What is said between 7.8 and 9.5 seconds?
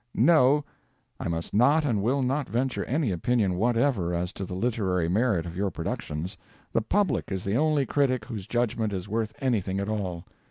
critic whose judgment is worth